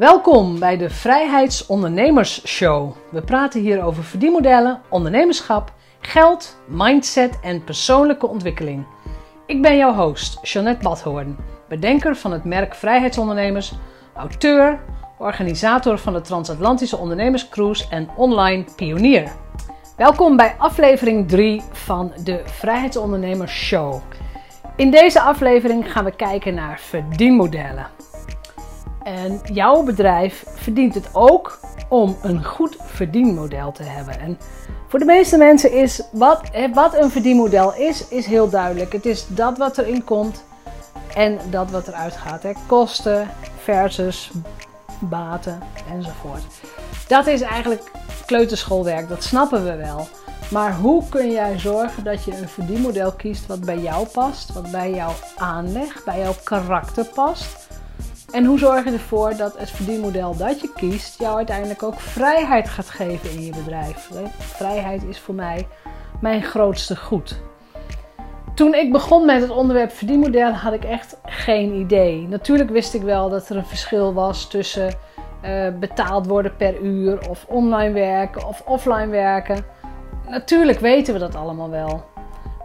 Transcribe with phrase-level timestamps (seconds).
[0.00, 2.92] Welkom bij de Vrijheidsondernemers Show.
[3.10, 8.86] We praten hier over verdienmodellen, ondernemerschap, geld, mindset en persoonlijke ontwikkeling.
[9.46, 11.36] Ik ben jouw host, Jeanette Badhoorn,
[11.68, 13.72] bedenker van het merk Vrijheidsondernemers,
[14.14, 14.80] auteur,
[15.18, 19.32] organisator van de Transatlantische Ondernemerscruise en online pionier.
[19.96, 24.00] Welkom bij aflevering 3 van de Vrijheidsondernemers Show.
[24.76, 27.99] In deze aflevering gaan we kijken naar verdienmodellen.
[29.02, 34.20] En jouw bedrijf verdient het ook om een goed verdienmodel te hebben.
[34.20, 34.38] En
[34.88, 36.40] voor de meeste mensen is wat,
[36.74, 38.92] wat een verdienmodel is, is heel duidelijk.
[38.92, 40.44] Het is dat wat erin komt
[41.14, 42.42] en dat wat eruit gaat.
[42.42, 42.52] Hè.
[42.66, 44.30] Kosten versus
[45.00, 45.62] baten
[45.92, 46.42] enzovoort.
[47.08, 47.90] Dat is eigenlijk
[48.26, 50.08] kleuterschoolwerk, dat snappen we wel.
[50.50, 54.70] Maar hoe kun jij zorgen dat je een verdienmodel kiest wat bij jou past, wat
[54.70, 57.69] bij jouw aanleg, bij jouw karakter past?
[58.32, 62.68] En hoe zorg je ervoor dat het verdienmodel dat je kiest jou uiteindelijk ook vrijheid
[62.68, 64.10] gaat geven in je bedrijf?
[64.38, 65.66] Vrijheid is voor mij
[66.20, 67.40] mijn grootste goed.
[68.54, 72.28] Toen ik begon met het onderwerp verdienmodel had ik echt geen idee.
[72.28, 74.94] Natuurlijk wist ik wel dat er een verschil was tussen
[75.44, 79.64] uh, betaald worden per uur of online werken of offline werken.
[80.28, 82.04] Natuurlijk weten we dat allemaal wel.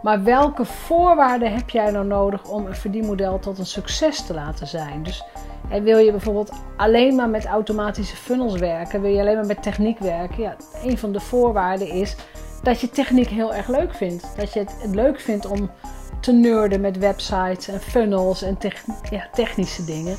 [0.02, 4.66] Maar welke voorwaarden heb jij nou nodig om een verdienmodel tot een succes te laten
[4.66, 5.02] zijn?
[5.02, 5.24] Dus
[5.70, 9.62] en wil je bijvoorbeeld alleen maar met automatische funnels werken, wil je alleen maar met
[9.62, 12.16] techniek werken, ja, een van de voorwaarden is
[12.62, 14.26] dat je techniek heel erg leuk vindt.
[14.36, 15.70] Dat je het leuk vindt om
[16.20, 18.58] te nerden met websites en funnels en
[19.10, 20.16] ja, technische dingen.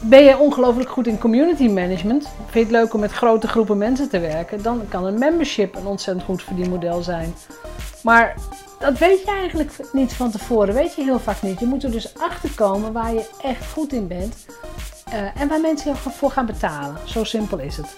[0.00, 2.28] Ben je ongelooflijk goed in community management?
[2.36, 4.62] Vind je het leuk om met grote groepen mensen te werken?
[4.62, 7.34] Dan kan een membership een ontzettend goed verdienmodel zijn.
[8.02, 8.34] Maar
[8.82, 10.74] dat weet je eigenlijk niet van tevoren.
[10.74, 11.60] Weet je heel vaak niet.
[11.60, 14.46] Je moet er dus achter komen waar je echt goed in bent.
[15.08, 16.96] Uh, en waar mensen voor gaan betalen.
[17.04, 17.96] Zo simpel is het.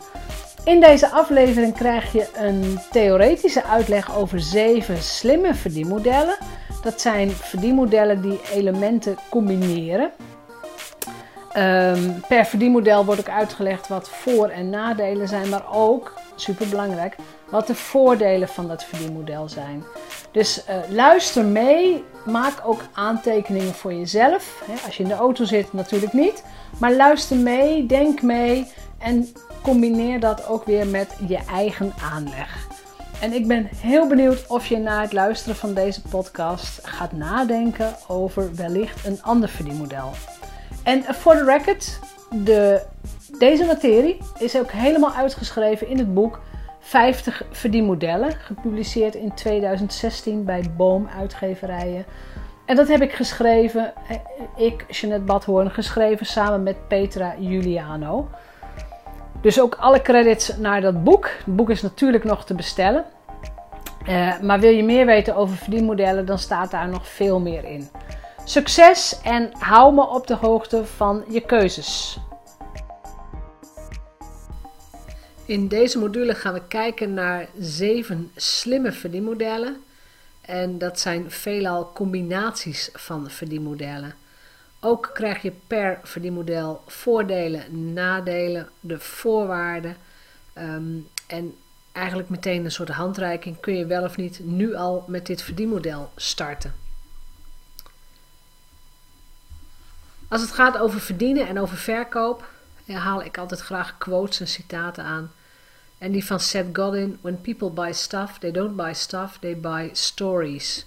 [0.64, 6.36] In deze aflevering krijg je een theoretische uitleg over zeven slimme verdienmodellen.
[6.82, 10.10] Dat zijn verdienmodellen die elementen combineren.
[11.56, 17.16] Um, per verdienmodel wordt ook uitgelegd wat voor- en nadelen zijn, maar ook, super belangrijk,
[17.50, 19.84] wat de voordelen van dat verdienmodel zijn.
[20.34, 24.62] Dus uh, luister mee, maak ook aantekeningen voor jezelf.
[24.84, 26.44] Als je in de auto zit, natuurlijk niet.
[26.78, 28.66] Maar luister mee, denk mee
[28.98, 29.28] en
[29.62, 32.68] combineer dat ook weer met je eigen aanleg.
[33.20, 37.96] En ik ben heel benieuwd of je na het luisteren van deze podcast gaat nadenken
[38.08, 40.12] over wellicht een ander verdienmodel.
[40.82, 41.98] En voor de record,
[42.30, 42.82] de,
[43.38, 46.40] deze materie is ook helemaal uitgeschreven in het boek
[46.84, 52.04] 50 verdienmodellen, gepubliceerd in 2016 bij Boom Uitgeverijen.
[52.64, 54.16] En dat heb ik geschreven, eh,
[54.66, 58.28] ik, Jeanette Badhoorn, geschreven samen met Petra Juliano.
[59.40, 61.30] Dus ook alle credits naar dat boek.
[61.44, 63.04] Het boek is natuurlijk nog te bestellen.
[64.08, 67.88] Uh, maar wil je meer weten over verdienmodellen, dan staat daar nog veel meer in.
[68.44, 72.18] Succes en hou me op de hoogte van je keuzes.
[75.46, 79.82] In deze module gaan we kijken naar zeven slimme verdienmodellen.
[80.40, 84.14] En dat zijn veelal combinaties van verdienmodellen.
[84.80, 89.96] Ook krijg je per verdienmodel voordelen, nadelen, de voorwaarden.
[90.52, 91.54] Ehm, en
[91.92, 93.60] eigenlijk meteen een soort handreiking.
[93.60, 96.74] Kun je wel of niet nu al met dit verdienmodel starten?
[100.28, 102.48] Als het gaat over verdienen en over verkoop,
[102.86, 105.32] haal ik altijd graag quotes en citaten aan.
[105.98, 109.90] En die van Seth Godin: When people buy stuff, they don't buy stuff, they buy
[109.92, 110.86] stories.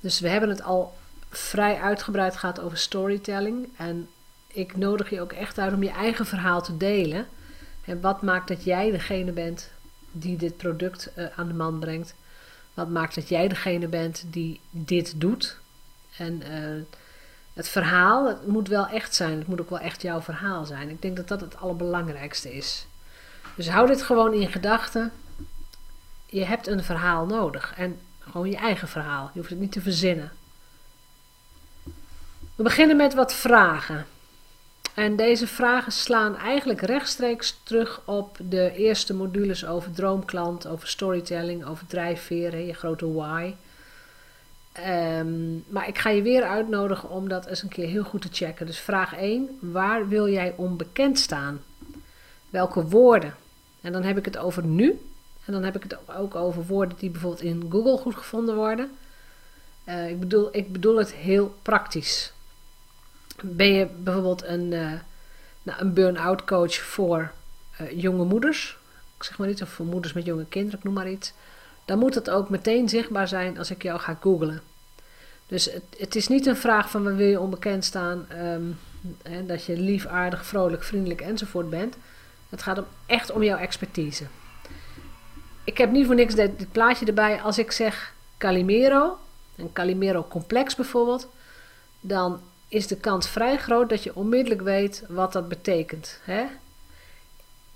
[0.00, 0.98] Dus we hebben het al
[1.30, 3.68] vrij uitgebreid gehad over storytelling.
[3.76, 4.08] En
[4.46, 7.26] ik nodig je ook echt uit om je eigen verhaal te delen.
[7.84, 9.70] En wat maakt dat jij degene bent
[10.12, 12.14] die dit product uh, aan de man brengt?
[12.74, 15.56] Wat maakt dat jij degene bent die dit doet?
[16.16, 16.82] En uh,
[17.54, 19.38] het verhaal, het moet wel echt zijn.
[19.38, 20.88] Het moet ook wel echt jouw verhaal zijn.
[20.88, 22.86] Ik denk dat dat het allerbelangrijkste is.
[23.54, 25.12] Dus hou dit gewoon in gedachten.
[26.26, 27.74] Je hebt een verhaal nodig.
[27.76, 29.30] En gewoon je eigen verhaal.
[29.32, 30.32] Je hoeft het niet te verzinnen.
[32.54, 34.06] We beginnen met wat vragen.
[34.94, 41.64] En deze vragen slaan eigenlijk rechtstreeks terug op de eerste modules over droomklant, over storytelling,
[41.64, 43.54] over drijfveren, je grote why.
[44.78, 48.28] Um, maar ik ga je weer uitnodigen om dat eens een keer heel goed te
[48.32, 48.66] checken.
[48.66, 49.58] Dus vraag 1.
[49.60, 51.60] Waar wil jij onbekend staan?
[52.50, 53.34] Welke woorden?
[53.80, 55.00] En dan heb ik het over nu.
[55.44, 58.90] En dan heb ik het ook over woorden die bijvoorbeeld in Google goed gevonden worden.
[59.88, 62.32] Uh, ik, bedoel, ik bedoel het heel praktisch.
[63.42, 64.92] Ben je bijvoorbeeld een uh,
[65.62, 67.32] Nou, een burn-out coach voor
[67.80, 68.78] uh, jonge moeders,
[69.16, 71.32] ik zeg maar iets, of voor moeders met jonge kinderen, ik noem maar iets.
[71.90, 74.62] Dan moet het ook meteen zichtbaar zijn als ik jou ga googlen.
[75.46, 78.78] Dus het, het is niet een vraag van wil je onbekend staan, um,
[79.22, 81.96] hè, dat je lief, aardig, vrolijk, vriendelijk enzovoort bent.
[82.48, 84.24] Het gaat om, echt om jouw expertise.
[85.64, 87.40] Ik heb niet voor niks dit, dit plaatje erbij.
[87.40, 89.18] Als ik zeg Calimero,
[89.56, 91.28] een Calimero complex bijvoorbeeld,
[92.00, 96.20] dan is de kans vrij groot dat je onmiddellijk weet wat dat betekent.
[96.24, 96.44] Hè?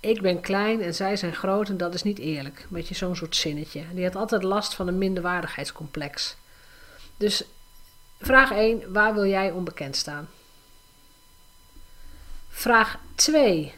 [0.05, 2.65] Ik ben klein en zij zijn groot en dat is niet eerlijk.
[2.69, 3.83] Met je zo'n soort zinnetje.
[3.93, 6.35] Die had altijd last van een minderwaardigheidscomplex.
[7.17, 7.43] Dus
[8.21, 10.29] vraag 1, waar wil jij onbekend staan?
[12.49, 13.73] Vraag 2.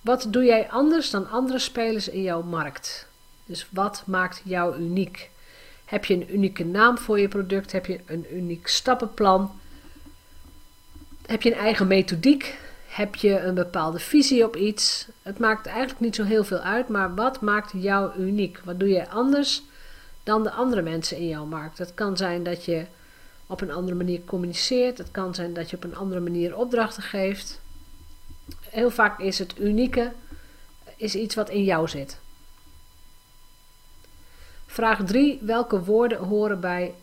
[0.00, 3.06] Wat doe jij anders dan andere spelers in jouw markt?
[3.44, 5.30] Dus wat maakt jou uniek?
[5.84, 7.72] Heb je een unieke naam voor je product?
[7.72, 9.60] Heb je een uniek stappenplan?
[11.26, 12.58] Heb je een eigen methodiek?
[12.98, 15.08] Heb je een bepaalde visie op iets?
[15.22, 18.60] Het maakt eigenlijk niet zo heel veel uit, maar wat maakt jou uniek?
[18.64, 19.62] Wat doe je anders
[20.22, 21.78] dan de andere mensen in jouw markt?
[21.78, 22.86] Het kan zijn dat je
[23.46, 24.98] op een andere manier communiceert.
[24.98, 27.60] Het kan zijn dat je op een andere manier opdrachten geeft.
[28.60, 30.12] Heel vaak is het unieke
[30.96, 32.18] is iets wat in jou zit.
[34.66, 35.38] Vraag 3.
[35.42, 36.94] Welke woorden horen bij,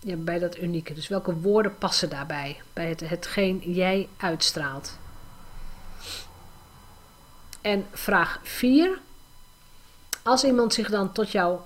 [0.00, 0.94] ja, bij dat unieke?
[0.94, 2.60] Dus welke woorden passen daarbij?
[2.72, 5.00] Bij het, hetgeen jij uitstraalt.
[7.62, 8.98] En vraag 4.
[10.22, 11.58] Als iemand zich dan tot jou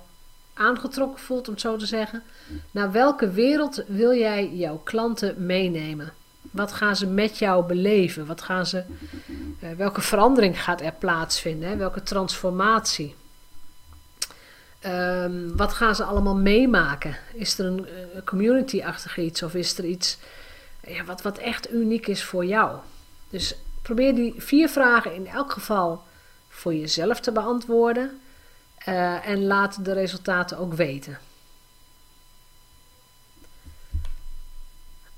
[0.53, 2.23] aangetrokken voelt, om het zo te zeggen,
[2.71, 6.13] naar welke wereld wil jij jouw klanten meenemen?
[6.51, 8.25] Wat gaan ze met jou beleven?
[8.25, 8.83] Wat gaan ze,
[9.63, 11.77] uh, welke verandering gaat er plaatsvinden?
[11.77, 13.15] Welke transformatie?
[14.85, 17.17] Um, wat gaan ze allemaal meemaken?
[17.33, 20.17] Is er een uh, community-achtig iets of is er iets
[20.87, 22.77] ja, wat, wat echt uniek is voor jou?
[23.29, 23.55] Dus
[23.87, 26.03] probeer die vier vragen in elk geval
[26.49, 28.19] voor jezelf te beantwoorden
[28.87, 31.19] uh, en laat de resultaten ook weten.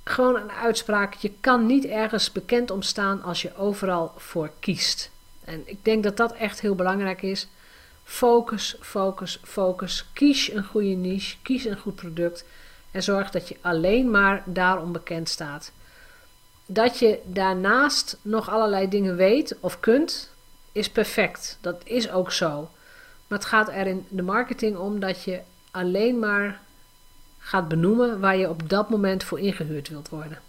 [0.04, 1.14] Gewoon een uitspraak.
[1.14, 5.12] Je kan niet ergens bekend omstaan als je overal voor kiest.
[5.44, 7.48] En ik denk dat dat echt heel belangrijk is.
[8.04, 10.06] Focus, focus, focus.
[10.14, 12.46] Kies een goede niche, kies een goed product
[12.92, 15.72] en zorg dat je alleen maar daarom bekend staat.
[16.72, 20.32] Dat je daarnaast nog allerlei dingen weet of kunt,
[20.72, 21.58] is perfect.
[21.62, 22.70] Dat is ook zo.
[23.28, 25.40] Maar het gaat er in de marketing om dat je
[25.72, 26.60] alleen maar
[27.40, 30.42] gaat benoemen waar je op dat moment voor ingehuurd wilt worden.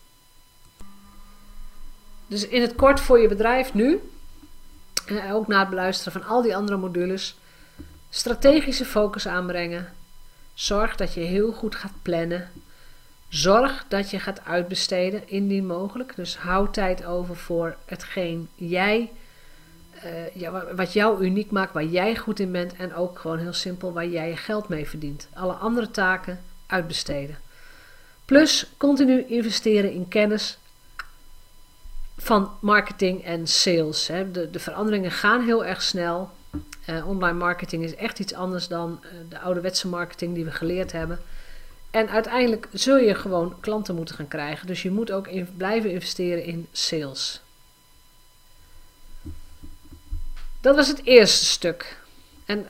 [2.26, 4.00] Dus in het kort voor je bedrijf nu,
[5.06, 7.38] en ook na het beluisteren van al die andere modules,
[8.10, 9.92] strategische focus aanbrengen.
[10.54, 12.50] Zorg dat je heel goed gaat plannen.
[13.30, 16.16] Zorg dat je gaat uitbesteden, indien mogelijk.
[16.16, 19.12] Dus hou tijd over voor hetgeen jij,
[20.34, 22.74] ja, wat jou uniek maakt, waar jij goed in bent.
[22.74, 25.28] En ook gewoon heel simpel waar jij je geld mee verdient.
[25.34, 27.38] Alle andere taken uitbesteden.
[28.24, 30.58] Plus continu investeren in kennis
[32.16, 34.06] van marketing en sales.
[34.06, 36.30] De, de veranderingen gaan heel erg snel.
[36.88, 40.92] Uh, online marketing is echt iets anders dan uh, de ouderwetse marketing die we geleerd
[40.92, 41.18] hebben.
[41.90, 44.66] En uiteindelijk zul je gewoon klanten moeten gaan krijgen.
[44.66, 47.40] Dus je moet ook blijven investeren in sales.
[50.60, 51.98] Dat was het eerste stuk.
[52.44, 52.66] En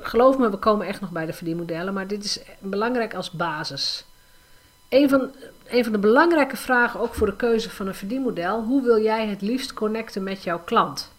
[0.00, 4.04] geloof me, we komen echt nog bij de verdienmodellen, maar dit is belangrijk als basis.
[4.88, 5.34] Een van,
[5.66, 9.26] een van de belangrijke vragen ook voor de keuze van een verdienmodel, hoe wil jij
[9.26, 11.12] het liefst connecten met jouw klant?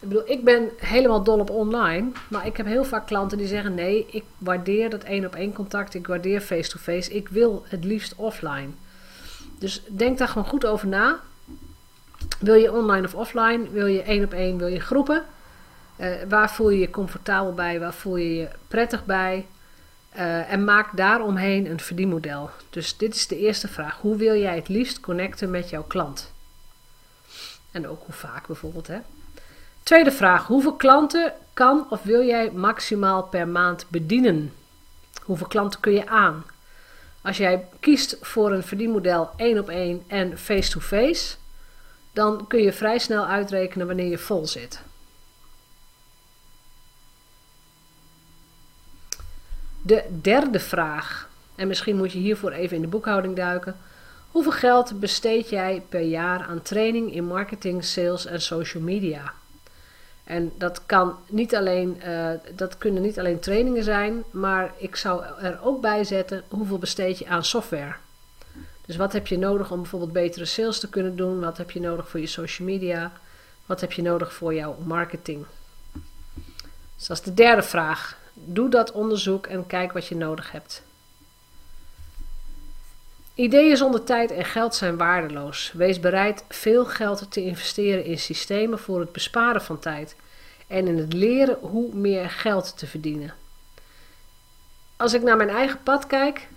[0.00, 3.46] Ik bedoel, ik ben helemaal dol op online, maar ik heb heel vaak klanten die
[3.46, 7.64] zeggen: nee, ik waardeer dat één op één contact, ik waardeer face-to-face, -face, ik wil
[7.68, 8.68] het liefst offline.
[9.58, 11.20] Dus denk daar gewoon goed over na.
[12.38, 13.70] Wil je online of offline?
[13.70, 14.58] Wil je één op één?
[14.58, 15.24] Wil je groepen?
[15.96, 17.80] Uh, waar voel je je comfortabel bij?
[17.80, 19.46] Waar voel je je prettig bij?
[20.16, 22.50] Uh, en maak daaromheen een verdienmodel.
[22.70, 23.96] Dus dit is de eerste vraag.
[24.00, 26.32] Hoe wil jij het liefst connecten met jouw klant?
[27.70, 28.86] En ook hoe vaak bijvoorbeeld.
[28.86, 28.98] Hè?
[29.88, 30.46] Tweede vraag.
[30.46, 34.52] Hoeveel klanten kan of wil jij maximaal per maand bedienen?
[35.22, 36.44] Hoeveel klanten kun je aan?
[37.22, 41.36] Als jij kiest voor een verdienmodel 1 op 1 en face-to-face, -face,
[42.12, 44.80] dan kun je vrij snel uitrekenen wanneer je vol zit.
[49.82, 53.76] De derde vraag, en misschien moet je hiervoor even in de boekhouding duiken.
[54.30, 59.32] Hoeveel geld besteed jij per jaar aan training in marketing, sales en social media?
[60.28, 65.24] En dat, kan niet alleen, uh, dat kunnen niet alleen trainingen zijn, maar ik zou
[65.40, 67.94] er ook bij zetten hoeveel besteed je aan software.
[68.86, 71.40] Dus wat heb je nodig om bijvoorbeeld betere sales te kunnen doen?
[71.40, 73.12] Wat heb je nodig voor je social media?
[73.66, 75.46] Wat heb je nodig voor jouw marketing?
[76.96, 78.18] Dus dat is de derde vraag.
[78.34, 80.82] Doe dat onderzoek en kijk wat je nodig hebt.
[83.38, 85.72] Ideeën zonder tijd en geld zijn waardeloos.
[85.74, 90.16] Wees bereid veel geld te investeren in systemen voor het besparen van tijd
[90.66, 93.34] en in het leren hoe meer geld te verdienen.
[94.96, 96.48] Als ik naar mijn eigen pad kijk,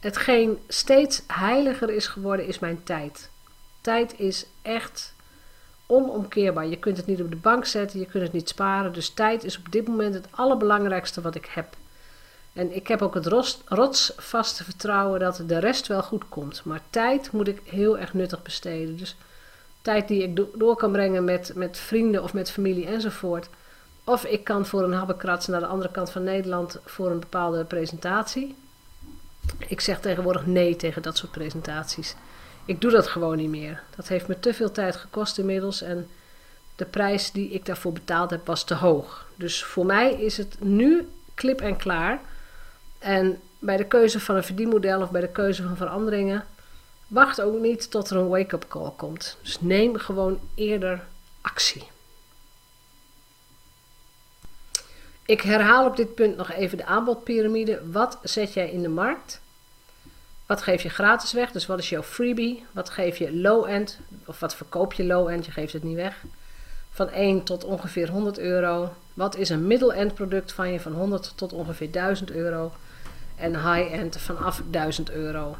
[0.00, 3.30] hetgeen steeds heiliger is geworden, is mijn tijd.
[3.80, 5.14] Tijd is echt
[5.86, 6.66] onomkeerbaar.
[6.66, 8.92] Je kunt het niet op de bank zetten, je kunt het niet sparen.
[8.92, 11.76] Dus tijd is op dit moment het allerbelangrijkste wat ik heb.
[12.52, 13.26] En ik heb ook het
[13.66, 16.64] rotsvaste vertrouwen dat de rest wel goed komt.
[16.64, 18.96] Maar tijd moet ik heel erg nuttig besteden.
[18.96, 19.16] Dus
[19.82, 23.48] tijd die ik door kan brengen met, met vrienden of met familie enzovoort.
[24.04, 27.64] Of ik kan voor een habbekrats naar de andere kant van Nederland voor een bepaalde
[27.64, 28.54] presentatie.
[29.58, 32.14] Ik zeg tegenwoordig nee tegen dat soort presentaties.
[32.64, 33.82] Ik doe dat gewoon niet meer.
[33.96, 36.08] Dat heeft me te veel tijd gekost inmiddels en
[36.76, 39.26] de prijs die ik daarvoor betaald heb was te hoog.
[39.36, 42.20] Dus voor mij is het nu klip en klaar.
[43.02, 46.44] En bij de keuze van een verdienmodel of bij de keuze van veranderingen,
[47.06, 49.36] wacht ook niet tot er een wake-up call komt.
[49.42, 51.04] Dus neem gewoon eerder
[51.40, 51.82] actie.
[55.24, 57.80] Ik herhaal op dit punt nog even de aanbodpyramide.
[57.90, 59.40] Wat zet jij in de markt?
[60.46, 61.52] Wat geef je gratis weg?
[61.52, 62.64] Dus wat is jouw freebie?
[62.72, 63.98] Wat geef je low-end?
[64.24, 65.46] Of wat verkoop je low-end?
[65.46, 66.22] Je geeft het niet weg.
[66.90, 68.94] Van 1 tot ongeveer 100 euro.
[69.14, 72.72] Wat is een middle-end product van je van 100 tot ongeveer 1000 euro?
[73.42, 75.56] En high-end vanaf 1000 euro.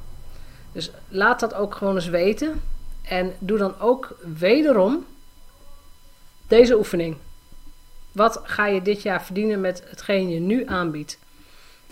[0.73, 2.63] Dus laat dat ook gewoon eens weten.
[3.03, 5.07] En doe dan ook wederom
[6.47, 7.17] deze oefening.
[8.13, 11.19] Wat ga je dit jaar verdienen met hetgeen je nu aanbiedt?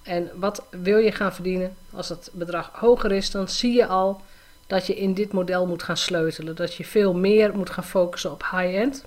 [0.02, 1.76] En wat wil je gaan verdienen?
[1.92, 4.20] Als het bedrag hoger is, dan zie je al
[4.66, 6.56] dat je in dit model moet gaan sleutelen.
[6.56, 9.04] Dat je veel meer moet gaan focussen op high-end.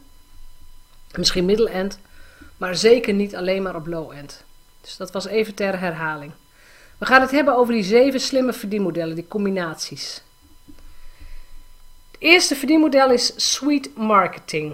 [1.18, 2.00] Misschien middle-end.
[2.58, 4.44] Maar zeker niet alleen maar op low-end.
[4.82, 6.32] Dus dat was even ter herhaling.
[7.04, 10.22] We gaan het hebben over die zeven slimme verdienmodellen, die combinaties.
[12.12, 14.74] Het eerste verdienmodel is sweet marketing.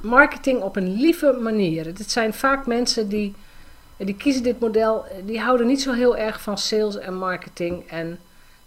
[0.00, 1.94] Marketing op een lieve manier.
[1.94, 3.34] Dit zijn vaak mensen die
[3.96, 7.88] die kiezen dit model, die houden niet zo heel erg van sales en marketing.
[7.88, 8.18] En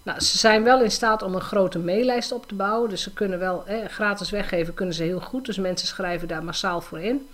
[0.04, 2.90] nou, ze zijn wel in staat om een grote maillijst op te bouwen.
[2.90, 5.46] Dus ze kunnen wel gratis weggeven, kunnen ze heel goed.
[5.46, 7.28] Dus mensen schrijven daar massaal voor in.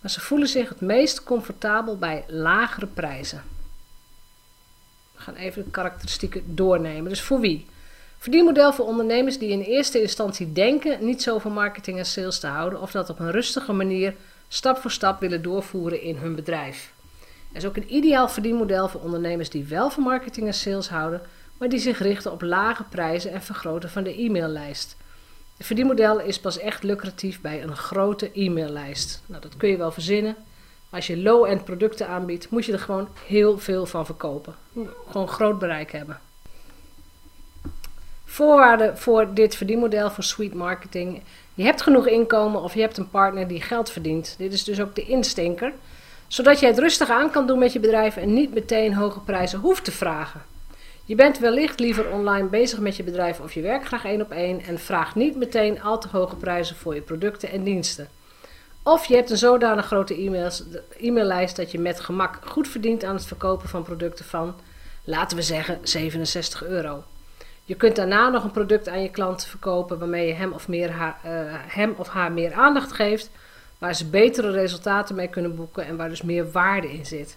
[0.00, 3.51] Maar ze voelen zich het meest comfortabel bij lagere prijzen.
[5.22, 7.08] Gaan even de karakteristieken doornemen.
[7.08, 7.66] Dus voor wie?
[8.18, 12.46] Verdienmodel voor ondernemers die in eerste instantie denken niet zo van marketing en sales te
[12.46, 14.14] houden, of dat op een rustige manier
[14.48, 16.92] stap voor stap willen doorvoeren in hun bedrijf.
[17.48, 21.20] Het is ook een ideaal verdienmodel voor ondernemers die wel van marketing en sales houden,
[21.58, 24.96] maar die zich richten op lage prijzen en vergroten van de e-maillijst.
[25.56, 29.22] Het verdienmodel is pas echt lucratief bij een grote e-maillijst.
[29.26, 30.36] Nou, dat kun je wel verzinnen.
[30.92, 34.54] Als je low-end producten aanbiedt, moet je er gewoon heel veel van verkopen.
[35.10, 36.20] Gewoon groot bereik hebben.
[38.24, 41.22] Voorwaarden voor dit verdienmodel voor sweet marketing.
[41.54, 44.34] Je hebt genoeg inkomen of je hebt een partner die geld verdient.
[44.38, 45.72] Dit is dus ook de instinker
[46.32, 49.58] zodat je het rustig aan kan doen met je bedrijf en niet meteen hoge prijzen
[49.58, 50.42] hoeft te vragen.
[51.04, 54.30] Je bent wellicht liever online bezig met je bedrijf of je werkt graag één op
[54.30, 58.08] één en vraagt niet meteen al te hoge prijzen voor je producten en diensten.
[58.82, 60.14] Of je hebt een zodanig grote
[60.98, 64.54] e-maillijst dat je met gemak goed verdient aan het verkopen van producten van,
[65.04, 67.04] laten we zeggen, 67 euro.
[67.64, 70.90] Je kunt daarna nog een product aan je klant verkopen waarmee je hem of, meer
[70.90, 73.30] haar, uh, hem of haar meer aandacht geeft
[73.78, 77.36] waar ze betere resultaten mee kunnen boeken en waar dus meer waarde in zit.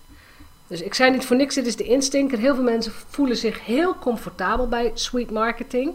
[0.67, 2.37] Dus ik zei niet voor niks, dit is de instinker.
[2.37, 5.93] Heel veel mensen voelen zich heel comfortabel bij sweet marketing.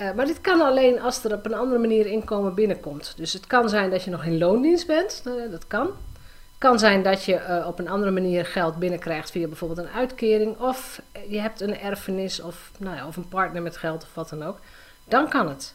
[0.00, 3.12] Uh, maar dit kan alleen als er op een andere manier inkomen binnenkomt.
[3.16, 5.86] Dus het kan zijn dat je nog in loondienst bent, uh, dat kan.
[5.86, 9.94] Het kan zijn dat je uh, op een andere manier geld binnenkrijgt via bijvoorbeeld een
[9.94, 10.58] uitkering.
[10.58, 14.28] Of je hebt een erfenis of, nou ja, of een partner met geld of wat
[14.28, 14.58] dan ook.
[15.04, 15.74] Dan kan het.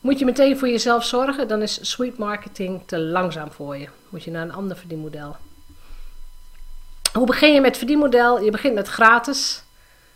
[0.00, 3.88] Moet je meteen voor jezelf zorgen, dan is sweet marketing te langzaam voor je.
[4.08, 5.36] Moet je naar een ander verdienmodel.
[7.12, 8.40] Hoe begin je met verdienmodel?
[8.40, 9.62] Je begint met gratis.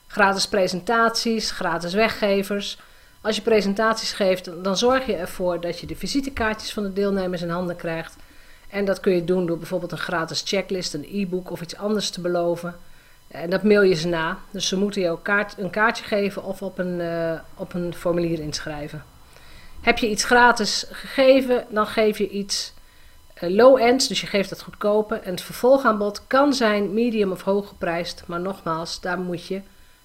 [0.06, 2.78] Gratis presentaties, gratis weggevers.
[3.20, 7.42] Als je presentaties geeft, dan zorg je ervoor dat je de visitekaartjes van de deelnemers
[7.42, 8.16] in handen krijgt.
[8.68, 12.10] En dat kun je doen door bijvoorbeeld een gratis checklist, een e-book of iets anders
[12.10, 12.76] te beloven.
[13.28, 14.38] En dat mail je ze na.
[14.50, 18.40] Dus ze moeten je ook een kaartje geven of op een, uh, op een formulier
[18.40, 19.04] inschrijven.
[19.80, 22.72] Heb je iets gratis gegeven, dan geef je iets
[23.42, 25.14] uh, low-end, dus je geeft het goedkope.
[25.14, 29.60] En het vervolgaanbod kan zijn medium of hoog geprijsd, maar nogmaals, daar moet je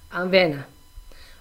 [0.07, 0.65] aan wennen.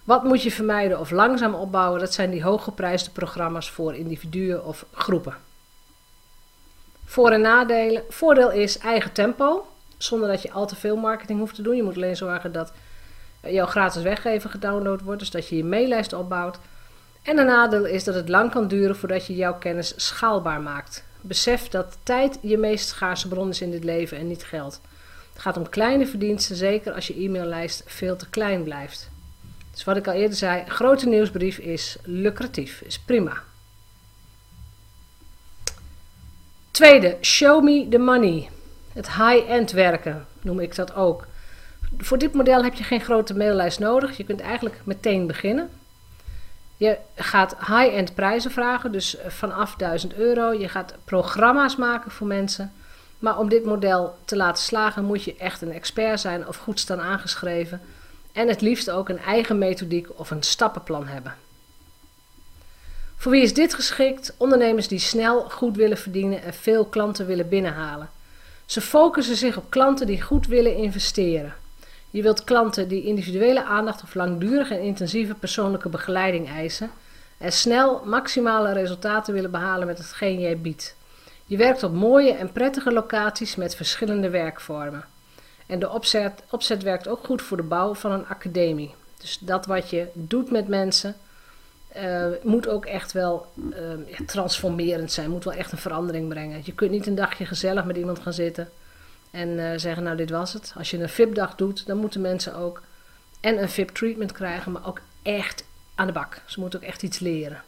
[0.04, 2.00] Wat moet je vermijden of langzaam opbouwen?
[2.00, 5.34] Dat zijn die hooggeprijsde programma's voor individuen of groepen.
[7.04, 8.02] Voor- en nadelen.
[8.08, 11.76] Voordeel is eigen tempo, zonder dat je al te veel marketing hoeft te doen.
[11.76, 12.72] Je moet alleen zorgen dat
[13.40, 16.58] jouw gratis weggeven gedownload wordt, dus dat je je maillijst opbouwt.
[17.22, 21.04] En een nadeel is dat het lang kan duren voordat je jouw kennis schaalbaar maakt.
[21.20, 24.80] Besef dat tijd je meest schaarse bron is in dit leven en niet geld.
[25.32, 29.12] Het gaat om kleine verdiensten, zeker als je e-maillijst veel te klein blijft.
[29.74, 33.32] Dus wat ik al eerder zei, grote nieuwsbrief is lucratief, is prima.
[36.70, 38.50] Tweede, show me the money.
[38.92, 41.26] Het high-end werken noem ik dat ook.
[41.98, 44.16] Voor dit model heb je geen grote maillijst nodig.
[44.16, 45.70] Je kunt eigenlijk meteen beginnen.
[46.76, 50.52] Je gaat high-end prijzen vragen, dus vanaf 1000 euro.
[50.52, 52.72] Je gaat programma's maken voor mensen.
[53.18, 56.80] Maar om dit model te laten slagen moet je echt een expert zijn of goed
[56.80, 57.80] staan aangeschreven.
[58.34, 61.34] En het liefst ook een eigen methodiek of een stappenplan hebben.
[63.16, 64.34] Voor wie is dit geschikt?
[64.36, 68.10] Ondernemers die snel goed willen verdienen en veel klanten willen binnenhalen.
[68.66, 71.54] Ze focussen zich op klanten die goed willen investeren.
[72.10, 76.90] Je wilt klanten die individuele aandacht of langdurige en intensieve persoonlijke begeleiding eisen
[77.38, 80.96] en snel maximale resultaten willen behalen met hetgeen jij biedt.
[81.46, 85.04] Je werkt op mooie en prettige locaties met verschillende werkvormen.
[85.66, 88.94] En de opzet, opzet werkt ook goed voor de bouw van een academie.
[89.20, 91.16] Dus dat wat je doet met mensen
[91.96, 96.60] uh, moet ook echt wel uh, transformerend zijn, moet wel echt een verandering brengen.
[96.64, 98.70] Je kunt niet een dagje gezellig met iemand gaan zitten
[99.30, 100.72] en uh, zeggen, nou dit was het.
[100.76, 102.82] Als je een VIP-dag doet, dan moeten mensen ook
[103.40, 106.42] en een VIP-treatment krijgen, maar ook echt aan de bak.
[106.46, 107.62] Ze moeten ook echt iets leren.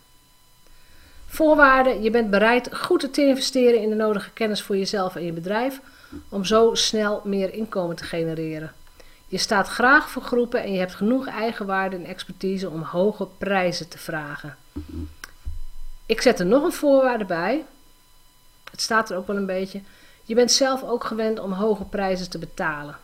[1.27, 5.33] Voorwaarden, je bent bereid goed te investeren in de nodige kennis voor jezelf en je
[5.33, 5.81] bedrijf
[6.29, 8.73] om zo snel meer inkomen te genereren.
[9.29, 13.89] Je staat graag voor groepen en je hebt genoeg eigenwaarde en expertise om hoge prijzen
[13.89, 14.57] te vragen.
[16.07, 17.65] Ik zet er nog een voorwaarde bij.
[18.71, 19.81] Het staat er ook wel een beetje.
[20.25, 22.97] Je bent zelf ook gewend om hoge prijzen te betalen.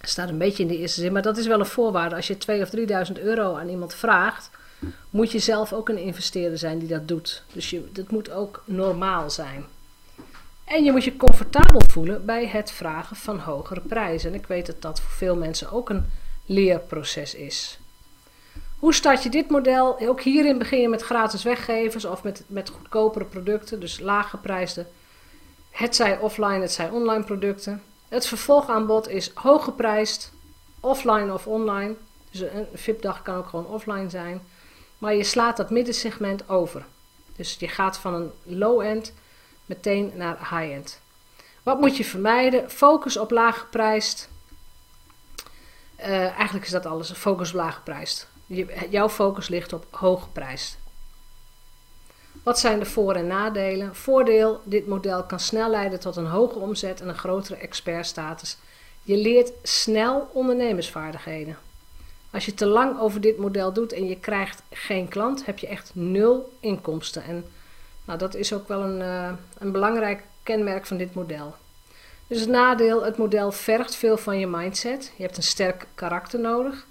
[0.00, 2.14] Het staat een beetje in de eerste zin, maar dat is wel een voorwaarde.
[2.14, 2.70] Als je 2.000 of
[3.16, 4.50] 3.000 euro aan iemand vraagt,
[5.10, 7.42] moet je zelf ook een investeerder zijn die dat doet.
[7.52, 9.64] Dus je, dat moet ook normaal zijn.
[10.64, 14.32] En je moet je comfortabel voelen bij het vragen van hogere prijzen.
[14.32, 16.10] En ik weet dat dat voor veel mensen ook een
[16.46, 17.78] leerproces is.
[18.78, 20.00] Hoe start je dit model?
[20.00, 24.86] Ook hierin begin je met gratis weggevers of met, met goedkopere producten, dus laaggeprijsde.
[25.70, 27.82] Het zij offline, het zij online producten.
[28.08, 30.32] Het vervolgaanbod is hooggeprijsd,
[30.80, 31.94] offline of online.
[32.30, 34.40] Dus een VIP-dag kan ook gewoon offline zijn.
[34.98, 36.84] Maar je slaat dat middensegment over.
[37.36, 39.12] Dus je gaat van een low-end
[39.66, 41.00] meteen naar high-end.
[41.62, 42.70] Wat moet je vermijden?
[42.70, 44.28] Focus op laag geprijsd.
[46.00, 47.12] Uh, eigenlijk is dat alles.
[47.12, 48.28] Focus op laag geprijsd.
[48.90, 50.78] Jouw focus ligt op hoog geprijsd.
[52.42, 53.94] Wat zijn de voor- en nadelen?
[53.94, 58.56] Voordeel: dit model kan snel leiden tot een hoge omzet en een grotere expertstatus.
[59.02, 61.56] Je leert snel ondernemersvaardigheden.
[62.30, 65.66] Als je te lang over dit model doet en je krijgt geen klant, heb je
[65.66, 67.24] echt nul inkomsten.
[67.24, 67.44] En
[68.04, 71.54] nou, dat is ook wel een, uh, een belangrijk kenmerk van dit model.
[72.26, 75.12] Dus het nadeel, het model vergt veel van je mindset.
[75.16, 76.86] Je hebt een sterk karakter nodig.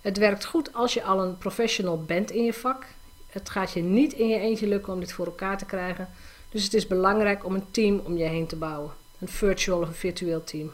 [0.00, 2.84] Het werkt goed als je al een professional bent in je vak.
[3.30, 6.08] Het gaat je niet in je eentje lukken om dit voor elkaar te krijgen.
[6.48, 8.92] Dus het is belangrijk om een team om je heen te bouwen.
[9.18, 10.72] Een virtual of een virtueel team.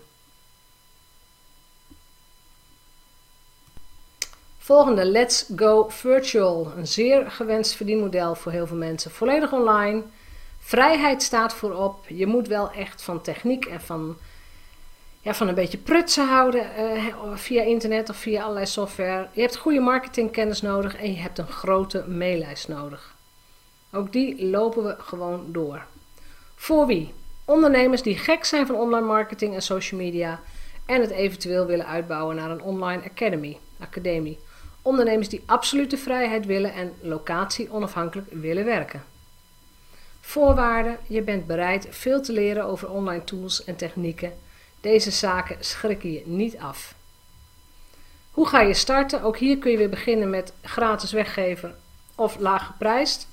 [4.67, 6.73] Volgende, Let's Go Virtual.
[6.77, 9.11] Een zeer gewenst verdienmodel voor heel veel mensen.
[9.11, 10.03] Volledig online.
[10.59, 12.05] Vrijheid staat voorop.
[12.09, 14.17] Je moet wel echt van techniek en van,
[15.21, 19.29] ja, van een beetje prutsen houden uh, via internet of via allerlei software.
[19.33, 23.15] Je hebt goede marketingkennis nodig en je hebt een grote maillijst nodig.
[23.93, 25.85] Ook die lopen we gewoon door.
[26.55, 27.15] Voor wie?
[27.45, 30.41] Ondernemers die gek zijn van online marketing en social media
[30.87, 33.59] en het eventueel willen uitbouwen naar een online academy.
[33.81, 34.39] academie
[34.87, 39.05] ondernemers die absolute vrijheid willen en locatie onafhankelijk willen werken.
[40.21, 44.33] Voorwaarden: je bent bereid veel te leren over online tools en technieken.
[44.81, 46.95] Deze zaken schrikken je niet af.
[48.31, 49.23] Hoe ga je starten?
[49.23, 51.77] Ook hier kun je weer beginnen met gratis weggeven
[52.15, 53.29] of laag geprijsd.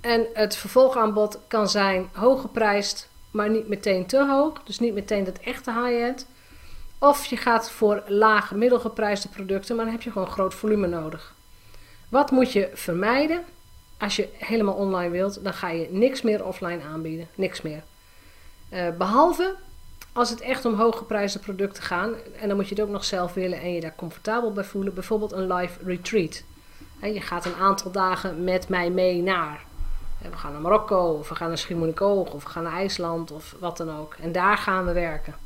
[0.00, 4.62] En het vervolgaanbod kan zijn hoog geprijsd, maar niet meteen te hoog.
[4.64, 6.26] Dus niet meteen dat echte high-end.
[7.04, 11.34] Of je gaat voor laag middelgeprijsde producten, maar dan heb je gewoon groot volume nodig.
[12.08, 13.44] Wat moet je vermijden?
[13.98, 17.28] Als je helemaal online wilt, dan ga je niks meer offline aanbieden.
[17.34, 17.82] Niks meer.
[18.72, 19.54] Uh, behalve
[20.12, 23.34] als het echt om hooggeprijsde producten gaat, en dan moet je het ook nog zelf
[23.34, 26.42] willen en je daar comfortabel bij voelen, bijvoorbeeld een live retreat.
[27.00, 29.64] je gaat een aantal dagen met mij mee naar.
[30.30, 33.54] We gaan naar Marokko, of we gaan naar Schiermonnikoog, of we gaan naar IJsland, of
[33.58, 34.14] wat dan ook.
[34.20, 35.43] En daar gaan we werken.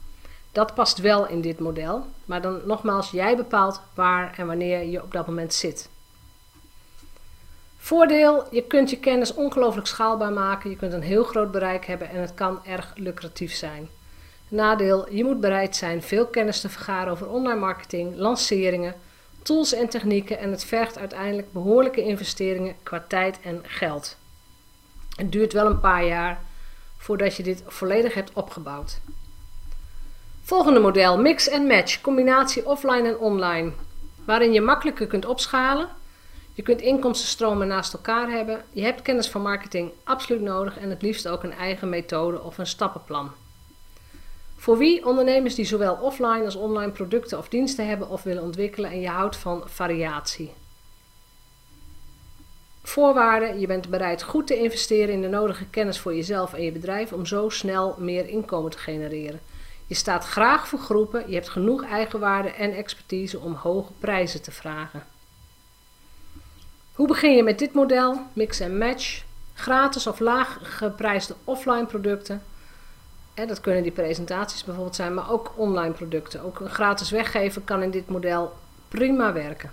[0.52, 5.02] Dat past wel in dit model, maar dan nogmaals, jij bepaalt waar en wanneer je
[5.02, 5.88] op dat moment zit.
[7.76, 12.10] Voordeel, je kunt je kennis ongelooflijk schaalbaar maken, je kunt een heel groot bereik hebben
[12.10, 13.88] en het kan erg lucratief zijn.
[14.48, 18.94] Nadeel, je moet bereid zijn veel kennis te vergaren over online marketing, lanceringen,
[19.42, 24.16] tools en technieken en het vergt uiteindelijk behoorlijke investeringen qua tijd en geld.
[25.16, 26.42] Het duurt wel een paar jaar
[26.96, 29.00] voordat je dit volledig hebt opgebouwd.
[30.48, 33.72] Volgende model, mix and match, combinatie offline en online,
[34.24, 35.88] waarin je makkelijker kunt opschalen.
[36.54, 38.64] Je kunt inkomstenstromen naast elkaar hebben.
[38.72, 42.58] Je hebt kennis van marketing absoluut nodig en het liefst ook een eigen methode of
[42.58, 43.30] een stappenplan.
[44.56, 48.90] Voor wie ondernemers die zowel offline als online producten of diensten hebben of willen ontwikkelen
[48.90, 50.52] en je houdt van variatie.
[52.82, 56.72] Voorwaarden: je bent bereid goed te investeren in de nodige kennis voor jezelf en je
[56.72, 59.40] bedrijf om zo snel meer inkomen te genereren.
[59.88, 64.50] Je staat graag voor groepen, je hebt genoeg eigenwaarde en expertise om hoge prijzen te
[64.50, 65.06] vragen.
[66.92, 68.22] Hoe begin je met dit model?
[68.32, 69.22] Mix en match.
[69.54, 72.42] Gratis of laag geprijsde offline producten.
[73.34, 76.42] dat kunnen die presentaties bijvoorbeeld zijn, maar ook online producten.
[76.42, 78.56] Ook een gratis weggeven kan in dit model
[78.88, 79.72] prima werken.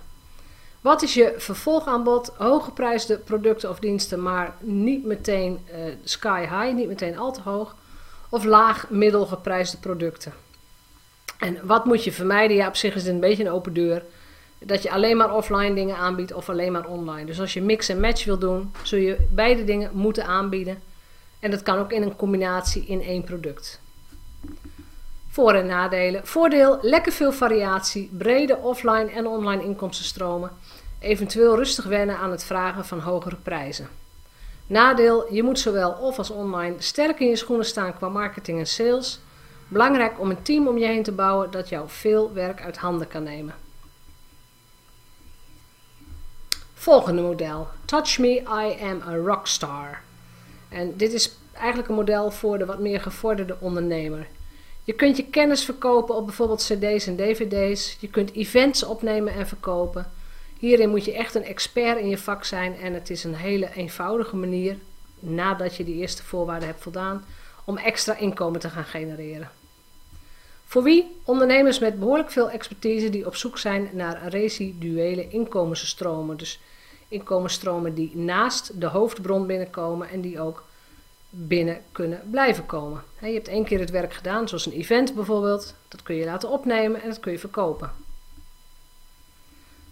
[0.80, 2.32] Wat is je vervolgaanbod?
[2.36, 7.74] Hooggeprijsde producten of diensten, maar niet meteen uh, sky high, niet meteen al te hoog.
[8.28, 10.32] Of laag middelgeprijsde producten.
[11.38, 12.56] En wat moet je vermijden?
[12.56, 14.02] Ja, op zich is het een beetje een open deur.
[14.58, 17.24] Dat je alleen maar offline dingen aanbiedt of alleen maar online.
[17.24, 20.82] Dus als je mix en match wil doen, zul je beide dingen moeten aanbieden.
[21.40, 23.80] En dat kan ook in een combinatie in één product.
[25.28, 26.26] Voor- en nadelen.
[26.26, 30.50] Voordeel: lekker veel variatie, brede offline en online inkomstenstromen.
[30.98, 33.88] Eventueel rustig wennen aan het vragen van hogere prijzen.
[34.66, 38.66] Nadeel: je moet zowel off als online sterk in je schoenen staan qua marketing en
[38.66, 39.20] sales.
[39.68, 43.08] Belangrijk om een team om je heen te bouwen dat jou veel werk uit handen
[43.08, 43.54] kan nemen.
[46.74, 47.68] Volgende model.
[47.84, 50.00] Touch Me, I Am a Rockstar.
[50.68, 54.26] En dit is eigenlijk een model voor de wat meer gevorderde ondernemer.
[54.84, 57.96] Je kunt je kennis verkopen op bijvoorbeeld cd's en dvd's.
[58.00, 60.10] Je kunt events opnemen en verkopen.
[60.58, 63.68] Hierin moet je echt een expert in je vak zijn en het is een hele
[63.74, 64.76] eenvoudige manier,
[65.18, 67.24] nadat je die eerste voorwaarden hebt voldaan,
[67.64, 69.50] om extra inkomen te gaan genereren.
[70.64, 71.16] Voor wie?
[71.24, 76.36] Ondernemers met behoorlijk veel expertise die op zoek zijn naar residuele inkomensstromen.
[76.36, 76.60] Dus
[77.08, 80.64] inkomensstromen die naast de hoofdbron binnenkomen en die ook
[81.30, 83.02] binnen kunnen blijven komen.
[83.20, 85.74] Je hebt één keer het werk gedaan, zoals een event bijvoorbeeld.
[85.88, 87.90] Dat kun je laten opnemen en dat kun je verkopen.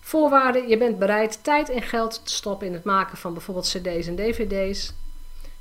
[0.05, 4.07] Voorwaarden: je bent bereid tijd en geld te stoppen in het maken van bijvoorbeeld CD's
[4.07, 4.93] en DVD's.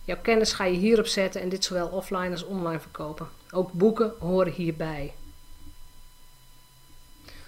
[0.03, 3.27] Jouw kennis ga je hierop zetten en dit zowel offline als online verkopen.
[3.51, 5.13] Ook boeken horen hierbij.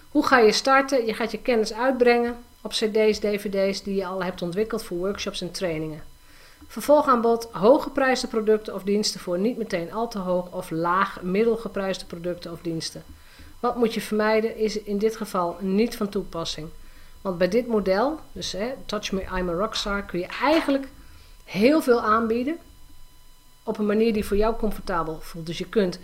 [0.09, 1.05] Hoe ga je starten?
[1.05, 5.41] Je gaat je kennis uitbrengen op CD's, DVD's die je al hebt ontwikkeld voor workshops
[5.41, 6.03] en trainingen.
[6.67, 12.51] Vervolgaanbod: hooggeprijsde producten of diensten voor niet meteen al te hoog of laag middelgeprijsde producten
[12.51, 13.03] of diensten.
[13.59, 16.69] Wat moet je vermijden is in dit geval niet van toepassing.
[17.25, 20.87] Want bij dit model, dus hè, Touch Me, I'm a Rockstar, kun je eigenlijk
[21.43, 22.57] heel veel aanbieden
[23.63, 25.45] op een manier die voor jou comfortabel voelt.
[25.45, 25.99] Dus je kunt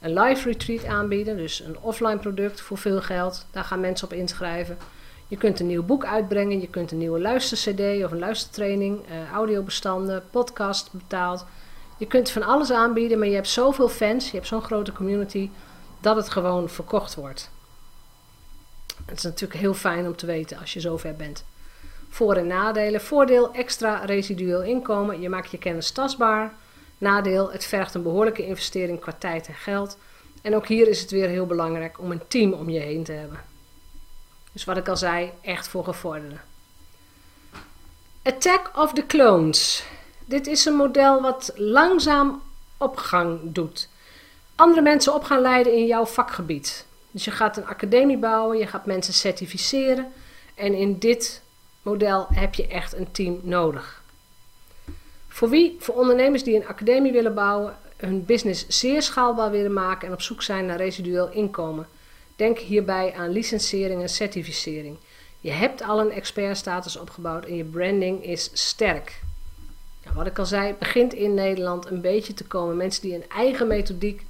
[0.00, 3.46] een live retreat aanbieden, dus een offline product voor veel geld.
[3.50, 4.78] Daar gaan mensen op inschrijven.
[5.28, 9.32] Je kunt een nieuw boek uitbrengen, je kunt een nieuwe luister-CD of een luistertraining, uh,
[9.32, 11.44] audiobestanden, podcast betaald.
[11.98, 15.50] Je kunt van alles aanbieden, maar je hebt zoveel fans, je hebt zo'n grote community,
[16.00, 17.50] dat het gewoon verkocht wordt.
[19.06, 21.44] Het is natuurlijk heel fijn om te weten als je zover bent.
[22.08, 23.00] Voor- en nadelen.
[23.00, 25.20] Voordeel, extra residueel inkomen.
[25.20, 26.54] Je maakt je kennis tastbaar.
[26.98, 29.98] Nadeel, het vergt een behoorlijke investering qua tijd en geld.
[30.42, 33.12] En ook hier is het weer heel belangrijk om een team om je heen te
[33.12, 33.40] hebben.
[34.52, 36.40] Dus wat ik al zei, echt voor gevorderden.
[38.22, 39.84] Attack of the Clones.
[40.24, 42.42] Dit is een model wat langzaam
[42.76, 43.88] opgang doet.
[44.54, 46.86] Andere mensen op gaan leiden in jouw vakgebied.
[47.16, 50.12] Dus je gaat een academie bouwen, je gaat mensen certificeren.
[50.54, 51.42] En in dit
[51.82, 54.02] model heb je echt een team nodig.
[55.28, 55.76] Voor wie?
[55.78, 60.20] Voor ondernemers die een academie willen bouwen, hun business zeer schaalbaar willen maken en op
[60.22, 61.86] zoek zijn naar residueel inkomen.
[62.36, 64.96] Denk hierbij aan licentiëring en certificering.
[65.40, 69.20] Je hebt al een expertstatus opgebouwd en je branding is sterk.
[70.04, 72.76] Nou, wat ik al zei, begint in Nederland een beetje te komen.
[72.76, 74.26] Mensen die een eigen methodiek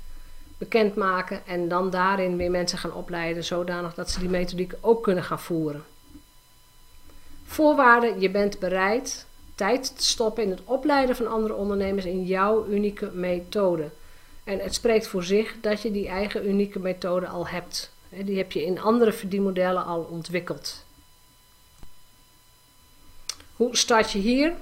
[0.58, 5.24] bekendmaken en dan daarin weer mensen gaan opleiden, zodanig dat ze die methodiek ook kunnen
[5.24, 5.84] gaan voeren.
[7.44, 12.66] Voorwaarde, je bent bereid tijd te stoppen in het opleiden van andere ondernemers in jouw
[12.66, 13.90] unieke methode.
[14.44, 17.92] En het spreekt voor zich dat je die eigen unieke methode al hebt.
[18.08, 20.84] Die heb je in andere verdienmodellen al ontwikkeld.
[23.56, 24.52] Hoe start je hier?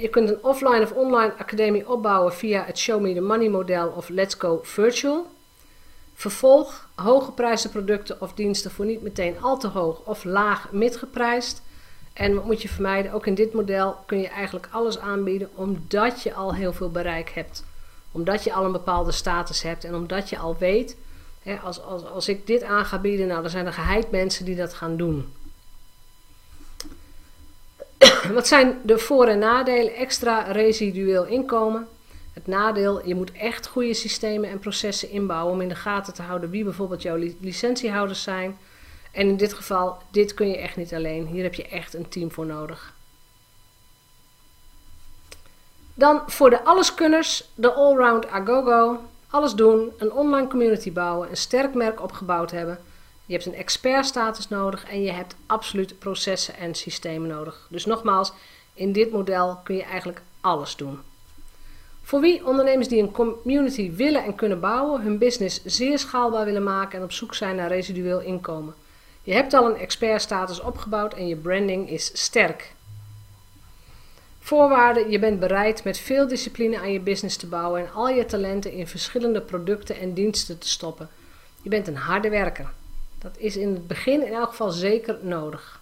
[0.00, 3.88] Je kunt een offline of online academie opbouwen via het Show Me the Money model
[3.88, 5.26] of Let's Go Virtual.
[6.14, 11.62] Vervolg, hoge prijzen producten of diensten voor niet meteen al te hoog of laag midgeprijsd.
[12.12, 13.12] En wat moet je vermijden?
[13.12, 17.30] Ook in dit model kun je eigenlijk alles aanbieden omdat je al heel veel bereik
[17.30, 17.64] hebt.
[18.12, 20.96] Omdat je al een bepaalde status hebt en omdat je al weet,
[21.42, 24.44] hè, als, als, als ik dit aan ga bieden, nou dan zijn er geheid mensen
[24.44, 25.32] die dat gaan doen.
[28.32, 29.94] Wat zijn de voor- en nadelen?
[29.94, 31.88] Extra residueel inkomen.
[32.32, 36.22] Het nadeel, je moet echt goede systemen en processen inbouwen om in de gaten te
[36.22, 38.58] houden wie bijvoorbeeld jouw licentiehouders zijn.
[39.12, 41.26] En in dit geval, dit kun je echt niet alleen.
[41.26, 42.94] Hier heb je echt een team voor nodig.
[45.94, 49.00] Dan voor de alleskunners, de allround agogo.
[49.30, 52.78] Alles doen, een online community bouwen, een sterk merk opgebouwd hebben
[53.26, 57.66] je hebt een expertstatus nodig en je hebt absoluut processen en systemen nodig.
[57.70, 58.32] Dus nogmaals,
[58.74, 60.98] in dit model kun je eigenlijk alles doen.
[62.02, 66.62] Voor wie ondernemers die een community willen en kunnen bouwen, hun business zeer schaalbaar willen
[66.62, 68.74] maken en op zoek zijn naar residueel inkomen.
[69.22, 72.74] Je hebt al een expertstatus opgebouwd en je branding is sterk.
[74.38, 78.24] Voorwaarden: je bent bereid met veel discipline aan je business te bouwen en al je
[78.24, 81.08] talenten in verschillende producten en diensten te stoppen.
[81.62, 82.72] Je bent een harde werker.
[83.24, 85.80] Dat is in het begin in elk geval zeker nodig.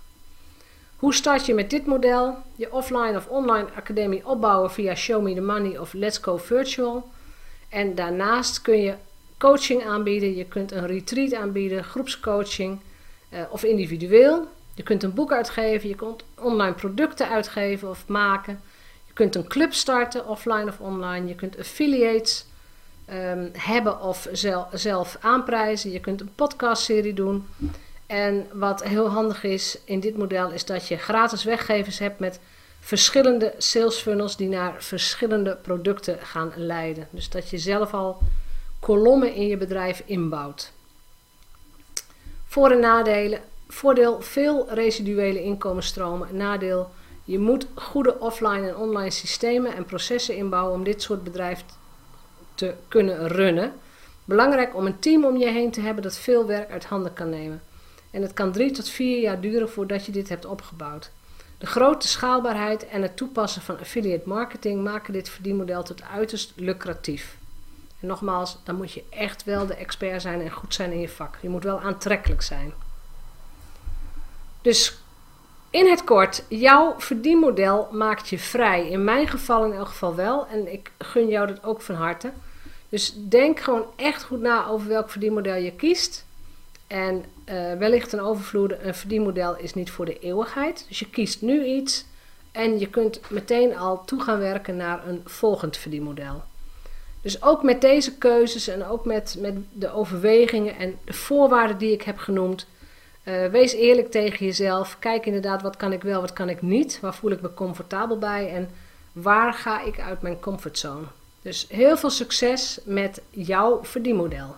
[0.97, 2.37] Hoe start je met dit model?
[2.57, 7.11] Je offline of online academie opbouwen via Show Me the Money of Let's Go Virtual.
[7.69, 8.95] En daarnaast kun je
[9.39, 10.37] coaching aanbieden.
[10.37, 12.81] Je kunt een retreat aanbieden, groepscoaching
[13.31, 14.49] uh, of individueel.
[14.75, 18.61] Je kunt een boek uitgeven, je kunt online producten uitgeven of maken.
[19.07, 21.29] Je kunt een club starten, offline of online.
[21.29, 22.47] Je kunt affiliates
[23.13, 25.91] um, hebben of zelf, zelf aanprijzen.
[25.91, 27.47] Je kunt een podcastserie doen.
[28.07, 32.41] En wat heel handig is in dit model is dat je gratis weggevers hebt met
[32.81, 37.09] verschillende sales funnels die naar verschillende producten gaan leiden.
[37.11, 38.19] Dus dat je zelf al
[38.81, 40.73] kolommen in je bedrijf inbouwt.
[42.47, 43.41] Voor- en nadelen.
[43.69, 46.37] Voordeel, veel residuele inkomensstromen.
[46.37, 46.91] Nadeel,
[47.25, 51.65] je moet goede offline en online systemen en processen inbouwen om dit soort bedrijf
[52.63, 53.73] te kunnen runnen.
[54.25, 57.31] Belangrijk om een team om je heen te hebben dat veel werk uit handen kan
[57.31, 57.63] nemen.
[58.11, 61.11] En het kan drie tot vier jaar duren voordat je dit hebt opgebouwd.
[61.59, 67.37] De grote schaalbaarheid en het toepassen van affiliate marketing maken dit verdienmodel tot uiterst lucratief.
[68.01, 71.09] En nogmaals, dan moet je echt wel de expert zijn en goed zijn in je
[71.09, 71.39] vak.
[71.41, 72.73] Je moet wel aantrekkelijk zijn.
[74.61, 75.03] Dus
[75.71, 78.89] in het kort, jouw verdienmodel maakt je vrij.
[78.89, 80.47] In mijn geval in elk geval wel.
[80.47, 82.33] En ik gun jou dat ook van harte.
[82.93, 86.25] Dus denk gewoon echt goed na over welk verdienmodel je kiest.
[86.87, 90.85] En uh, wellicht een overvloede, een verdienmodel is niet voor de eeuwigheid.
[90.89, 92.05] Dus je kiest nu iets
[92.51, 96.43] en je kunt meteen al toe gaan werken naar een volgend verdienmodel.
[97.23, 101.93] Dus ook met deze keuzes en ook met, met de overwegingen en de voorwaarden die
[101.93, 102.67] ik heb genoemd,
[103.25, 104.97] uh, wees eerlijk tegen jezelf.
[104.99, 107.01] Kijk inderdaad, wat kan ik wel, wat kan ik niet?
[107.01, 108.55] Waar voel ik me comfortabel bij?
[108.55, 108.71] En
[109.13, 111.07] waar ga ik uit mijn comfortzone?
[111.43, 114.55] Dus heel veel succes met jouw verdienmodel.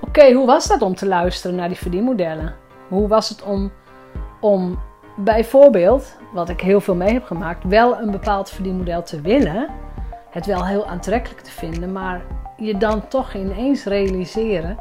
[0.00, 2.56] Oké, hoe was dat om te luisteren naar die verdienmodellen?
[2.88, 3.72] Hoe was het om,
[4.40, 4.78] om
[5.16, 9.68] bijvoorbeeld, wat ik heel veel mee heb gemaakt, wel een bepaald verdienmodel te willen,
[10.30, 12.22] het wel heel aantrekkelijk te vinden, maar
[12.56, 14.78] je dan toch ineens realiseren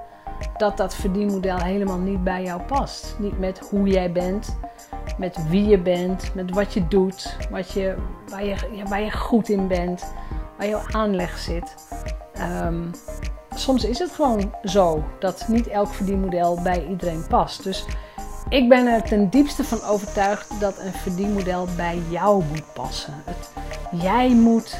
[0.57, 3.15] dat dat verdienmodel helemaal niet bij jou past.
[3.19, 4.57] Niet met hoe jij bent,
[5.17, 7.95] met wie je bent, met wat je doet, wat je,
[8.27, 8.55] waar, je,
[8.89, 10.13] waar je goed in bent,
[10.57, 11.75] waar jouw aanleg zit.
[12.33, 12.83] Ehm,
[13.55, 17.63] soms is het gewoon zo dat niet elk verdienmodel bij iedereen past.
[17.63, 17.85] Dus
[18.49, 23.13] ik ben er ten diepste van overtuigd dat een verdienmodel bij jou moet passen.
[23.25, 23.51] Het,
[24.01, 24.77] jij moet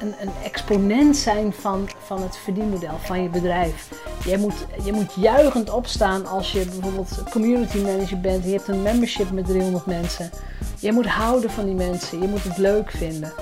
[0.00, 3.88] een, een, exponent zijn van, van het verdienmodel van je bedrijf.
[4.24, 8.44] Je moet, je moet juichend opstaan als je bijvoorbeeld community manager bent.
[8.44, 10.30] Je hebt een membership met 300 mensen.
[10.78, 12.20] Je moet houden van die mensen.
[12.20, 13.32] Je moet het leuk vinden.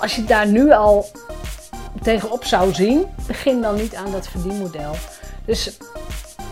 [0.00, 1.06] Als je daar nu al
[2.02, 4.94] tegenop zou zien, begin dan niet aan dat verdienmodel.
[5.44, 5.78] Dus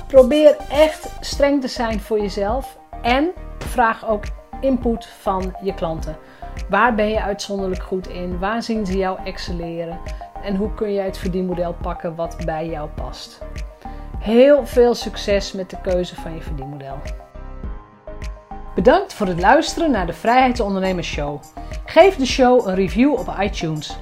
[0.06, 2.78] probeer echt streng te zijn voor jezelf.
[3.02, 4.24] En vraag ook
[4.60, 6.16] input van je klanten.
[6.70, 8.38] Waar ben je uitzonderlijk goed in?
[8.38, 9.98] Waar zien ze jou excelleren?
[10.42, 13.42] En hoe kun jij het verdienmodel pakken wat bij jou past?
[14.18, 16.96] Heel veel succes met de keuze van je verdienmodel.
[18.74, 21.40] Bedankt voor het luisteren naar de Vrijheidsondernemers Show.
[21.84, 23.96] Geef de show een review op iTunes.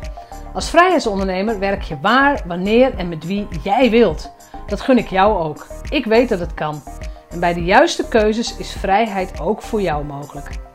[0.55, 4.33] Als vrijheidsondernemer werk je waar, wanneer en met wie jij wilt.
[4.67, 5.67] Dat gun ik jou ook.
[5.91, 6.83] Ik weet dat het kan.
[7.31, 10.68] En bij de juiste keuzes is vrijheid ook voor jou mogelijk.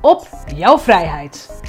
[0.00, 1.60] Op jouw vrijheid!